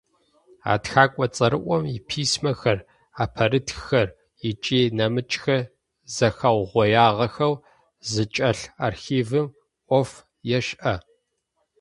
[0.71, 2.79] А тхэкӏо цӏэрыӏом иписьмэхэр,
[3.15, 4.07] ӏэпэрытххэр
[4.49, 5.63] ыкӏи нэмыкӏхэр
[6.15, 7.53] зэхэугъоягъэхэу
[8.11, 9.47] зычӏэлъ архивым
[9.87, 10.11] ӏоф
[10.57, 10.93] ешӏэ.